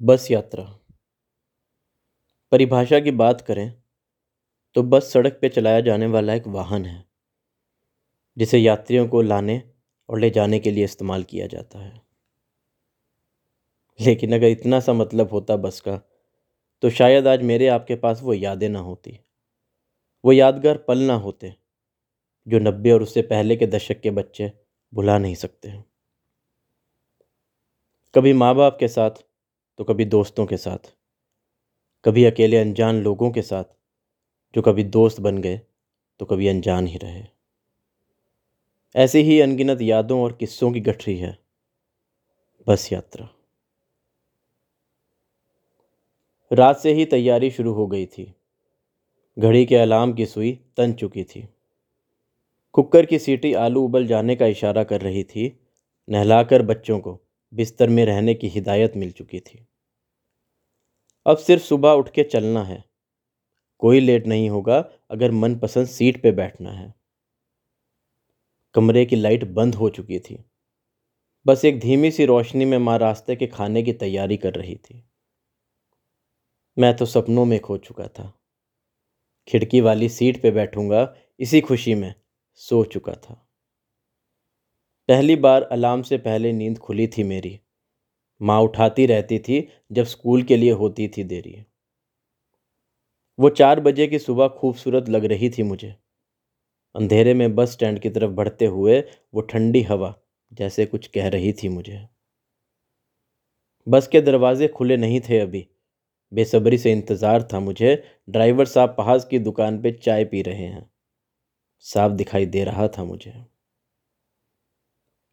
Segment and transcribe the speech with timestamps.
[0.00, 0.64] बस यात्रा।
[2.52, 3.72] परिभाषा की बात करें
[4.76, 7.04] तो बस सड़क पर चलाया जाने वाला एक वाहन है,
[8.36, 9.62] जिसे यात्रियों को लाने
[10.08, 12.00] और ले जाने के लिए इस्तेमाल किया जाता है।
[13.98, 15.96] लेकिन अगर इतना सा मतलब होता बस का
[16.82, 19.18] तो शायद आज मेरे आपके पास वो यादें ना होती।
[20.24, 21.54] वो यादगार पल ना होते,
[22.46, 24.52] जो नब्बे और उससे पहले के दशक के बच्चे
[24.92, 25.72] भुला नहीं सकते।
[28.14, 29.22] कभी माँ बाप के साथ
[29.78, 30.92] तो कभी दोस्तों के साथ,
[32.04, 33.64] कभी अकेले अनजान लोगों के साथ,
[34.54, 35.60] जो कभी दोस्त बन गए
[36.20, 37.22] तो कभी अनजान ही रहे।
[38.94, 41.36] ऐसी ही अनगिनत यादों और किस्सों की गठरी है,
[42.66, 43.28] बस यात्रा।
[46.50, 48.32] रात से ही तैयारी शुरू हो गई थी।
[49.36, 51.46] घड़ी के अलार्म की सुई तन चुकी थी।
[52.74, 55.52] कुकर की सीटी आलू उबल जाने का इशारा कर रही थी,
[56.08, 57.18] नहलाकर बच्चों को
[57.52, 59.64] बिस्तर में रहने की हिदायत मिल चुकी थी।
[61.28, 62.84] अब सिर्फ़ सुबह उठ के चलना है।
[63.78, 66.94] कोई लेट नहीं होगा अगर मनपसंद सीट पे बैठना है।
[68.74, 70.44] कमरे की लाइट बंद हो चुकी थी।
[71.46, 75.08] बस एक धीमी सी रोशनी में माँ रास्ते के खाने की तैयारी कर रही थी।
[76.78, 78.40] मैं तो सपनों में खो चुका था।
[79.48, 82.14] खिड़की वाली सीट पे बैठूँगा, इसी खुशी में
[82.54, 83.48] सो चुका था।
[85.08, 87.60] पहली बार अलार्म से पहले नींद खुली थी मेरी।
[88.40, 91.64] माँ उठाती रहती थी जब स्कूल के लिए होती थी देरी।
[93.38, 95.94] वो चार बजे की सुबह खूबसूरत लग रही थी मुझे।
[96.94, 99.00] अंधेरे में बस स्टैंड की तरफ़ बढ़ते हुए
[99.34, 100.14] वो ठंडी हवा
[100.52, 102.08] जैसे कुछ कह रही थी मुझे।
[103.86, 105.66] बस के दरवाजे खुले नहीं थे अभी।
[106.32, 107.94] बेसब्री से इंतज़ार था मुझे।
[108.28, 110.90] ड्राइवर साहब पहाज की दुकान पे चाय पी रहे हैं।
[111.84, 113.32] साफ़ दिखाई दे रहा था मुझे।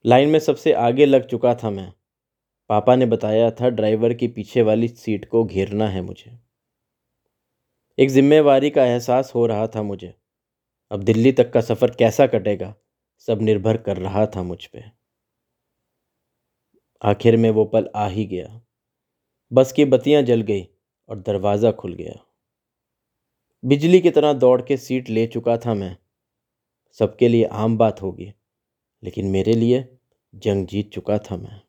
[0.06, 1.92] लाइन में सबसे आगे लग चुका था मैं।
[2.70, 6.38] पापा ने बताया था ड्राइवर की पीछे वाली सीट को घेरना है मुझे।
[7.98, 10.14] एक जिम्मेवारी का एहसास हो रहा था मुझे।
[10.92, 12.74] अब दिल्ली तक का सफ़र कैसा कटेगा,
[13.28, 14.92] सब निर्भर कर रहा था मुझ पर
[17.02, 18.62] आखिर में वो पल आ ही गया।
[19.52, 20.68] बस की बत्तियाँ जल गई
[21.10, 22.14] और दरवाज़ा खुल गया।
[23.64, 25.96] बिजली की तरह दौड़ के सीट ले चुका था मैं।
[27.00, 28.34] सबके लिए आम बात होगी,
[29.04, 29.88] लेकिन मेरे लिए
[30.34, 31.62] जंग जीत चुका था मैं।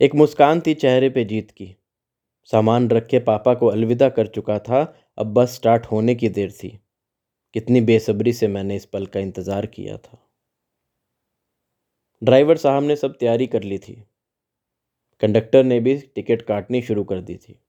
[0.00, 1.76] एक मुस्कान थी चेहरे पे जीत की।
[2.44, 6.52] सामान रख के पापा को अलविदा कर चुका था, अब बस स्टार्ट होने की देर
[6.52, 6.80] थी।
[7.52, 10.30] कितनी बेसब्री से मैंने इस पल का इंतज़ार किया था।
[12.22, 14.04] ड्राइवर साहब ने सब तैयारी कर ली थी।
[15.20, 17.60] कंडक्टर ने भी टिकट काटनी शुरू कर दी थी।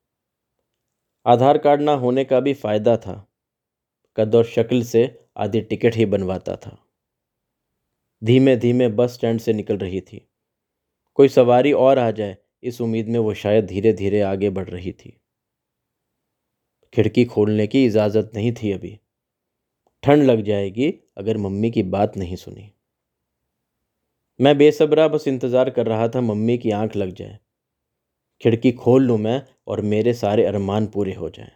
[1.26, 3.28] आधार कार्ड ना होने का भी फ़ायदा था।
[4.18, 6.78] कद और शक्ल से आधी टिकट ही बनवाता था।
[8.24, 10.29] धीमे धीमे बस स्टैंड से निकल रही थी।
[11.20, 14.92] कोई सवारी और आ जाए, इस उम्मीद में वो शायद धीरे धीरे आगे बढ़ रही
[14.92, 15.22] थी।
[16.94, 19.00] खिड़की खोलने की इजाज़त नहीं थी अभी।
[20.04, 22.72] ठंड लग जाएगी अगर मम्मी की बात नहीं सुनी।
[24.42, 27.40] मैं बेसब्रा बस इंतज़ार कर रहा था मम्मी की आँख लग जाए।
[28.42, 31.52] खिड़की खोल लूँ मैं और मेरे सारे अरमान पूरे हो जाएँ।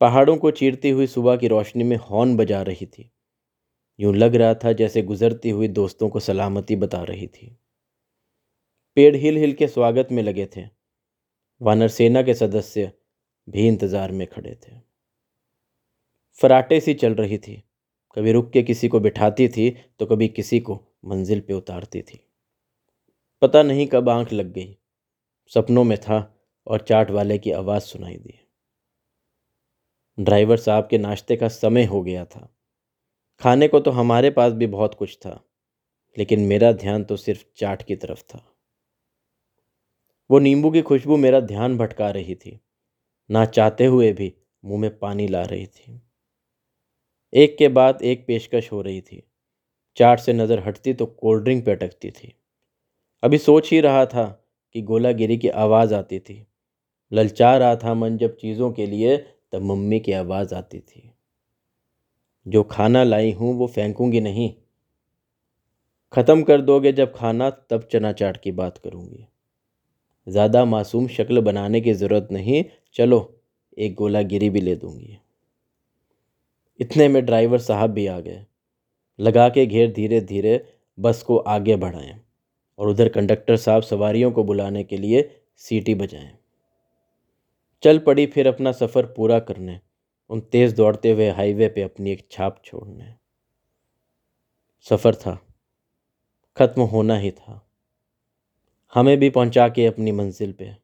[0.00, 3.10] पहाड़ों को चीरती हुई सुबह की रोशनी में हॉर्न बजा रही थी।
[4.00, 7.58] यूँ लग रहा था जैसे गुजरती हुई दोस्तों को सलामती बता रही थी।
[8.96, 10.62] पेड़ हिल हिल के स्वागत में लगे थे।
[11.60, 12.90] वानर सेना के सदस्य
[13.48, 14.72] भी इंतज़ार में खड़े थे।
[16.40, 17.56] फराटे सी चल रही थी।
[18.16, 19.68] कभी रुक के किसी को बिठाती थी
[19.98, 22.20] तो कभी किसी को मंजिल पे उतारती थी।
[23.42, 24.76] पता नहीं कब आँख लग गई।
[25.52, 26.20] सपनों में था
[26.66, 28.38] और चाट वाले की आवाज़ सुनाई दी।
[30.18, 32.48] ड्राइवर साहब के नाश्ते का समय हो गया था।
[33.40, 35.40] खाने को तो हमारे पास भी बहुत कुछ था,
[36.16, 38.46] लेकिन मेरा ध्यान तो सिर्फ़ चाट की तरफ़ था।
[40.30, 42.60] वो नींबू की खुशबू मेरा ध्यान भटका रही थी।
[43.30, 44.32] ना चाहते हुए भी
[44.64, 46.00] मुँह में पानी ला रही थी।
[47.32, 49.22] एक के बाद एक पेशकश हो रही थी।
[49.96, 52.34] चाट से नज़र हटती तो कोल्ड ड्रिंक पे अटकती थी।
[53.22, 54.24] अभी सोच ही रहा था
[54.74, 56.46] कि गोलागिरी की आवाज़ आती थी।
[57.12, 59.16] ललचा रहा था मन जब चीज़ों के लिए
[59.52, 61.10] तब मम्मी की आवाज़ आती थी।
[62.46, 64.52] जो खाना लाई हूँ वो फेंकूँगी नहीं।
[66.12, 69.26] ख़त्म कर दोगे जब खाना तब चना चाट की बात करूँगी।
[70.26, 72.64] ज़्यादा मासूम शक्ल बनाने की ज़रूरत नहीं।
[72.96, 73.38] चलो,
[73.76, 75.18] एक गोला गिरी भी ले दूँगी।
[76.80, 78.44] इतने में ड्राइवर साहब भी आ गए।
[79.18, 80.64] लगा के घेर धीरे धीरे
[80.98, 82.18] बस को आगे बढ़ाएँ
[82.78, 86.30] और उधर कंडक्टर साहब सवारियों को बुलाने के लिए सीटी बजाएँ।
[87.82, 89.78] चल पड़ी फिर अपना सफ़र पूरा करने,
[90.30, 93.14] उन तेज़ दौड़ते हुए हाईवे पे अपनी एक छाप छोड़ने।
[94.86, 95.38] सफ़र था।
[96.56, 97.65] ख़त्म होना ही था।
[98.92, 100.74] हमें भी पहुँचा के अपनी मंजिल पे।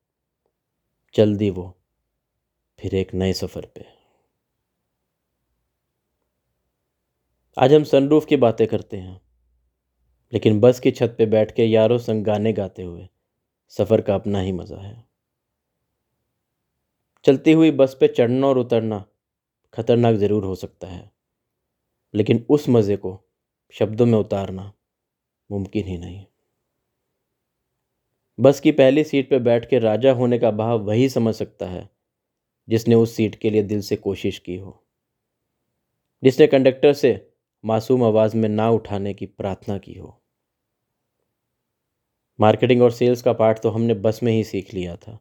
[1.15, 1.65] चल दी वो,
[2.79, 3.85] फिर एक नए सफ़र पे।
[7.57, 9.21] आज हम सनरूफ की बातें करते हैं,
[10.33, 13.09] लेकिन बस की छत पे बैठ के यारों संग गाने गाते हुए
[13.73, 14.95] सफ़र का अपना ही मज़ा है।
[17.25, 19.05] चलती हुई बस पे चढ़ना और उतरना
[19.75, 21.11] खतरनाक ज़रूर हो सकता है,
[22.15, 23.19] लेकिन उस मज़े को
[23.75, 24.73] शब्दों में उतारना
[25.51, 26.25] मुमकिन ही नहीं।
[28.43, 31.89] बस की पहली सीट पर बैठ के राजा होने का भाव वही समझ सकता है,
[32.69, 34.83] जिसने उस सीट के लिए दिल से कोशिश की हो।
[36.23, 37.13] जिसने कंडक्टर से
[37.65, 40.19] मासूम आवाज़ में ना उठाने की प्रार्थना की हो।
[42.39, 45.19] मार्केटिंग और सेल्स का पार्ट तो हमने बस में ही सीख लिया था,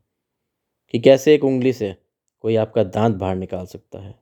[0.94, 1.96] कि कैसे एक उंगली से
[2.40, 4.20] कोई आपका दांत बाहर निकाल सकता है।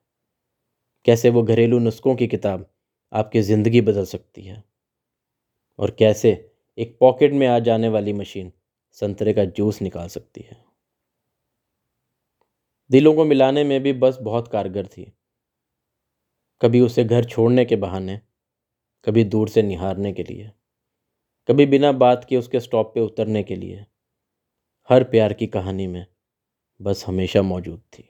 [1.05, 2.69] कैसे वो घरेलू नुस्खों की किताब
[3.13, 4.63] आपकी ज़िंदगी बदल सकती है।
[5.79, 6.31] और कैसे
[6.77, 8.51] एक पॉकेट में आ जाने वाली मशीन
[8.91, 10.63] संतरे का जूस निकाल सकती है।
[12.91, 15.13] दिलों को मिलाने में भी बस बहुत कारगर थी।
[16.61, 18.21] कभी उसे घर छोड़ने के बहाने,
[19.05, 20.51] कभी दूर से निहारने के लिए,
[21.49, 23.85] कभी बिना बात के उसके स्टॉप पे उतरने के लिए।
[24.89, 26.05] हर प्यार की कहानी में
[26.81, 28.09] बस हमेशा मौजूद थी।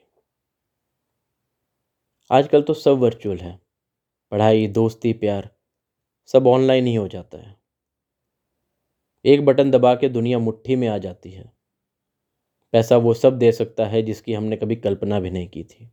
[2.30, 3.60] आजकल तो सब वर्चुअल है।
[4.32, 5.50] पढ़ाई, दोस्ती, प्यार
[6.26, 7.59] सब ऑनलाइन ही हो जाता है।
[9.24, 11.52] एक बटन दबा के दुनिया मुट्ठी में आ जाती है।
[12.72, 15.90] पैसा वो सब दे सकता है जिसकी हमने कभी कल्पना भी नहीं की थी।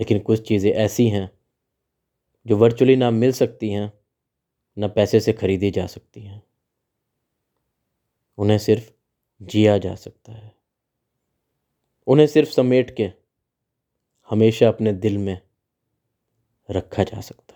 [0.00, 1.30] लेकिन कुछ चीज़ें ऐसी हैं
[2.46, 3.92] जो वर्चुअली ना मिल सकती हैं,
[4.78, 6.42] न पैसे से खरीदी जा सकती हैं।
[8.38, 8.90] उन्हें सिर्फ़
[9.42, 10.56] जिया जा सकता है।
[12.06, 13.12] उन्हें सिर्फ़ समेट के
[14.30, 15.40] हमेशा अपने दिल में
[16.70, 17.55] रखा जा सकता